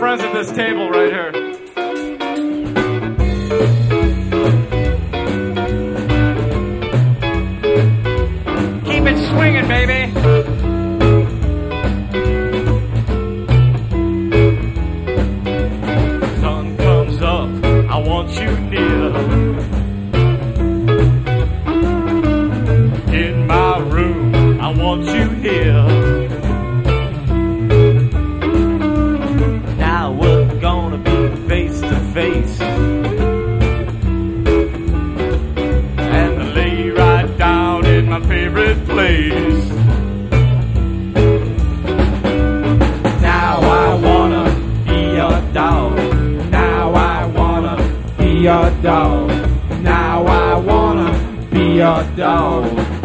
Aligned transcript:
friends 0.00 0.22
at 0.22 0.32
this 0.32 0.50
table 0.52 0.88
right 0.88 1.12
here. 1.12 1.30
swinging, 9.28 9.68
baby. 9.68 10.10
Sun 16.40 16.76
comes 16.78 17.20
up, 17.20 17.50
I 17.90 17.98
want 17.98 18.30
you 18.40 18.58
near. 18.70 19.10
In 23.14 23.46
my 23.46 23.78
room, 23.80 24.60
I 24.62 24.72
want 24.72 25.04
you 25.04 25.39
face. 32.12 32.60
And 36.20 36.42
I 36.42 36.52
lay 36.54 36.90
right 36.90 37.38
down 37.38 37.86
in 37.86 38.08
my 38.08 38.20
favorite 38.20 38.84
place. 38.86 39.70
Now 43.22 43.60
I 43.60 43.94
wanna 44.06 44.44
be 44.86 45.16
a 45.16 45.52
dog. 45.52 45.96
Now 46.50 46.94
I 46.94 47.26
wanna 47.26 47.76
be 48.18 48.46
a 48.46 48.70
dog. 48.82 49.30
Now 49.80 50.24
I 50.26 50.56
wanna 50.58 51.10
be 51.52 51.78
a 51.80 52.04
dog. 52.16 52.99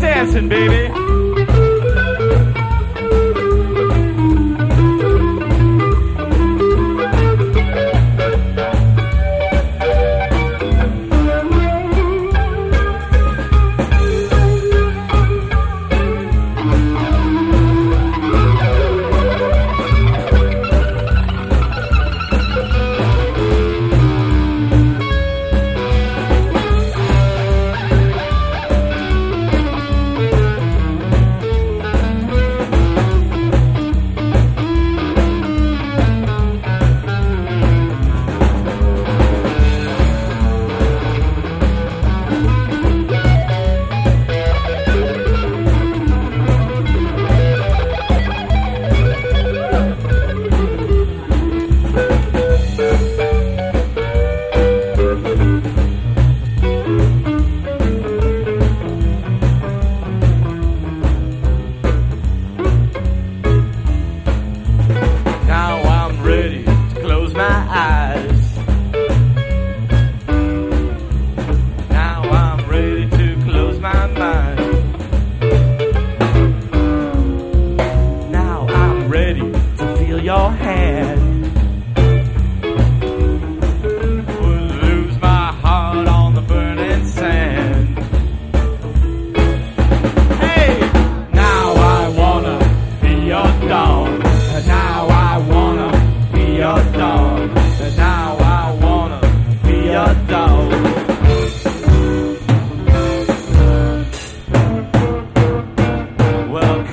dancing, 0.00 0.48
baby. 0.48 1.69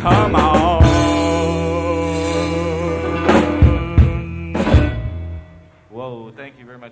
come 0.10 0.36
on. 0.36 0.57